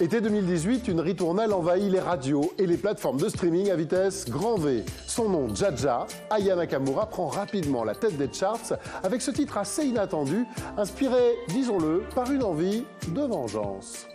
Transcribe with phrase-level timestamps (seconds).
[0.00, 4.56] Été 2018, une ritournelle envahit les radios et les plateformes de streaming à vitesse grand
[4.56, 4.84] V.
[5.06, 8.72] Son nom, Jaja, Aya Nakamura prend rapidement la tête des charts
[9.04, 10.44] avec ce titre assez inattendu,
[10.76, 14.08] inspiré, disons-le, par une envie de vengeance.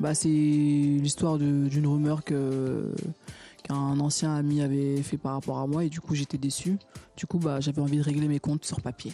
[0.00, 2.92] Bah, c'est l'histoire d'une rumeur que
[3.62, 6.78] qu'un ancien ami avait fait par rapport à moi et du coup j'étais déçu.
[7.16, 9.12] Du coup bah, j'avais envie de régler mes comptes sur papier.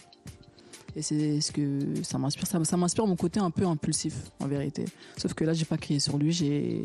[0.95, 2.47] Et c'est ce que ça m'inspire.
[2.47, 4.85] Ça, m'inspire mon côté un peu impulsif, en vérité.
[5.17, 6.83] Sauf que là, j'ai pas crié sur lui, j'ai,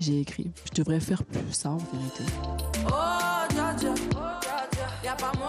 [0.00, 0.50] j'ai écrit.
[0.72, 2.24] Je devrais faire plus ça, en vérité.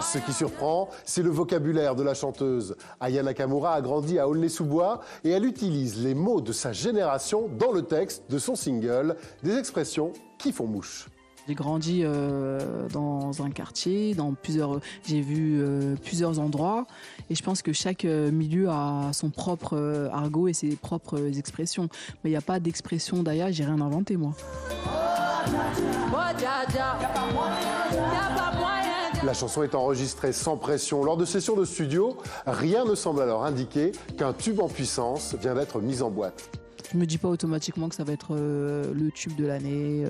[0.02, 2.76] Ce qui surprend, c'est le vocabulaire de la chanteuse.
[3.00, 7.72] Aya Nakamura a grandi à Aulnay-sous-Bois et elle utilise les mots de sa génération dans
[7.72, 11.08] le texte de son single, des expressions qui font mouche.
[11.46, 16.86] J'ai grandi euh, dans un quartier, dans plusieurs, j'ai vu euh, plusieurs endroits,
[17.30, 21.88] et je pense que chaque euh, milieu a son propre argot et ses propres expressions.
[22.24, 24.32] Mais il n'y a pas d'expression d'ailleurs, j'ai rien inventé moi.
[29.24, 32.16] La chanson est enregistrée sans pression lors de sessions de studio.
[32.46, 36.50] Rien ne semble alors indiquer qu'un tube en puissance vient d'être mis en boîte.
[36.92, 40.04] Je me dis pas automatiquement que ça va être le tube de l'année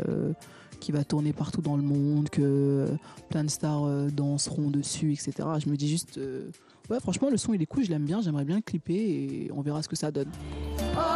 [0.80, 2.86] qui va tourner partout dans le monde, que
[3.28, 5.32] plein de stars euh, danseront dessus, etc.
[5.64, 6.50] Je me dis juste, euh,
[6.90, 9.50] ouais, franchement, le son il est cool, je l'aime bien, j'aimerais bien le clipper et
[9.54, 10.30] on verra ce que ça donne.
[10.78, 11.06] Oh,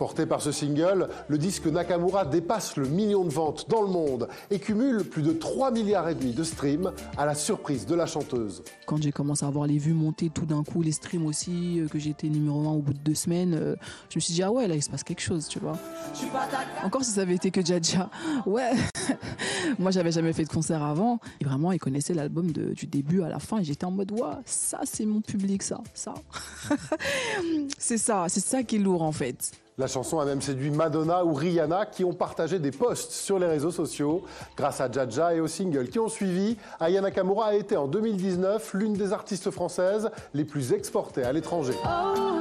[0.00, 4.28] Porté par ce single, le disque Nakamura dépasse le million de ventes dans le monde
[4.50, 8.06] et cumule plus de 3 milliards et demi de streams à la surprise de la
[8.06, 8.62] chanteuse.
[8.86, 11.86] Quand j'ai commencé à voir les vues monter tout d'un coup, les streams aussi, euh,
[11.86, 13.76] que j'étais numéro 1 au bout de deux semaines, euh,
[14.08, 15.76] je me suis dit ah ouais là il se passe quelque chose, tu vois.
[16.82, 18.08] Encore si ça avait été que Jaja,
[18.46, 18.70] ouais.
[19.78, 23.28] Moi j'avais jamais fait de concert avant et vraiment ils connaissaient l'album du début à
[23.28, 26.14] la fin et j'étais en mode ouais ça c'est mon public ça, ça.
[27.78, 29.52] c'est ça, c'est ça qui est lourd en fait.
[29.80, 33.46] La chanson a même séduit Madonna ou Rihanna qui ont partagé des posts sur les
[33.46, 34.22] réseaux sociaux.
[34.54, 38.74] Grâce à Jaja et aux singles qui ont suivi, Aya Nakamura a été en 2019
[38.74, 41.72] l'une des artistes françaises les plus exportées à l'étranger.
[41.82, 42.40] Oh,